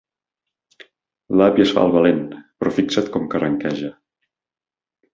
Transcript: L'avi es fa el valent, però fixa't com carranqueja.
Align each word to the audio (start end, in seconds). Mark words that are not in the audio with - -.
L'avi 1.41 1.67
es 1.67 1.75
fa 1.77 1.85
el 1.89 1.95
valent, 1.97 2.25
però 2.63 2.75
fixa't 2.81 3.15
com 3.19 3.31
carranqueja. 3.37 3.97